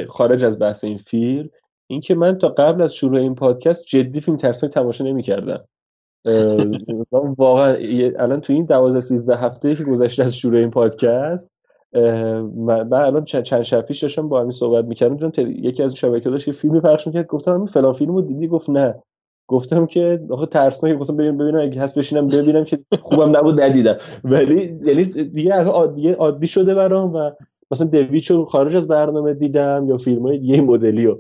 خارج 0.09 0.45
از 0.45 0.59
بحث 0.59 0.85
این 0.85 0.99
فیلم 0.99 1.51
این 1.87 2.01
که 2.01 2.15
من 2.15 2.39
تا 2.39 2.49
قبل 2.49 2.83
از 2.83 2.95
شروع 2.95 3.21
این 3.21 3.35
پادکست 3.35 3.85
جدی 3.85 4.21
فیلم 4.21 4.37
ترسناک 4.37 4.73
تماشا 4.73 5.05
نمی‌کردم. 5.05 5.65
واقعا 7.39 7.75
الان 8.19 8.41
تو 8.41 8.53
این 8.53 8.65
12 8.65 9.01
13 9.01 9.37
هفته 9.37 9.75
که 9.75 9.85
گذشته 9.85 10.25
از 10.25 10.37
شروع 10.37 10.59
این 10.59 10.71
پادکست 10.71 11.58
من 11.93 12.93
الان 12.93 13.25
چند 13.25 13.63
شب 13.63 13.81
پیش 13.81 14.03
داشتم 14.03 14.29
با 14.29 14.41
همین 14.41 14.51
صحبت 14.53 14.85
می‌کردم 14.85 15.31
تل- 15.31 15.65
یکی 15.65 15.83
از 15.83 15.95
شبکه‌ها 15.97 16.31
داشت 16.31 16.49
یه 16.49 16.55
فیلمی 16.55 16.81
پخش 16.81 17.07
می‌کرد 17.07 17.27
گفتم 17.27 17.55
همین 17.55 17.67
فلان 17.67 17.93
فیلمو 17.93 18.21
دیدی؟ 18.21 18.49
گفت 18.49 18.71
نه. 18.71 18.95
گفتم 19.51 19.87
که 19.87 20.21
آخه 20.31 20.47
ترسناک 20.47 20.99
گفتم 20.99 21.17
ببینم 21.17 21.39
ببینم 21.39 21.61
اگه 21.61 21.81
هست 21.81 21.99
بشینم 21.99 22.29
ببینم 22.29 22.65
که 22.65 22.79
خوبم 23.03 23.37
نبود 23.37 23.61
ندیدم. 23.61 23.97
ولی 24.25 24.79
یعنی 24.85 25.05
دیگه 25.05 25.55
عادی 25.55 26.11
عادی 26.11 26.47
شده 26.47 26.75
برام 26.75 27.15
و 27.15 27.31
مثلا 27.71 27.87
دویچو 27.87 28.45
خارج 28.45 28.77
از 28.77 28.89
برنامه 28.89 29.35
دیدم 29.35 29.87
یا 29.89 29.97
فیلم‌های 29.97 30.39
دیگه 30.39 30.55
این 30.55 30.65
مدلیو 30.65 31.17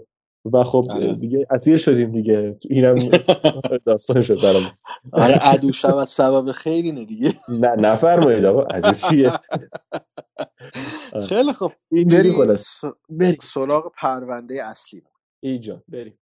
و 0.52 0.64
خب 0.64 0.84
آره. 0.90 1.14
دیگه 1.14 1.46
اسیر 1.50 1.76
شدیم 1.76 2.12
دیگه. 2.12 2.56
اینم 2.70 2.96
داستان 3.86 4.22
شد 4.22 4.40
برام. 4.42 4.62
آره 5.12 5.34
عدو 5.42 5.72
شود 5.72 6.04
سبب 6.06 6.52
خیلی 6.52 6.92
نه 6.92 7.04
دیگه. 7.04 7.30
نه 7.48 7.68
نفرمایید 7.76 8.44
آقا 8.44 8.62
عجب 8.62 8.92
چیه. 8.92 9.30
خیلی 11.28 11.52
خب 11.52 11.72
اینجوری 11.92 12.22
بریم 12.22 12.44
خلاص 12.44 12.84
بریم 13.08 13.36
سراغ 13.40 13.92
پرونده 13.96 14.64
اصلی 14.64 15.02
ایجا 15.40 15.82
بریم. 15.88 16.18